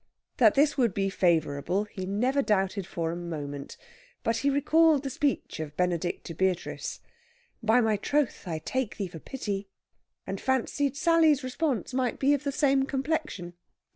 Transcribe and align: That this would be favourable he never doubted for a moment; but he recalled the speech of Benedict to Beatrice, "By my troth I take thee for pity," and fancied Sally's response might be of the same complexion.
That 0.37 0.55
this 0.55 0.79
would 0.79 0.95
be 0.95 1.11
favourable 1.11 1.83
he 1.83 2.07
never 2.07 2.41
doubted 2.41 2.87
for 2.87 3.11
a 3.11 3.15
moment; 3.15 3.77
but 4.23 4.37
he 4.37 4.49
recalled 4.49 5.03
the 5.03 5.11
speech 5.11 5.59
of 5.59 5.77
Benedict 5.77 6.25
to 6.25 6.33
Beatrice, 6.33 7.01
"By 7.61 7.81
my 7.81 7.97
troth 7.97 8.47
I 8.47 8.57
take 8.57 8.97
thee 8.97 9.07
for 9.09 9.19
pity," 9.19 9.69
and 10.25 10.41
fancied 10.41 10.97
Sally's 10.97 11.43
response 11.43 11.93
might 11.93 12.17
be 12.17 12.33
of 12.33 12.43
the 12.45 12.51
same 12.51 12.87
complexion. 12.87 13.53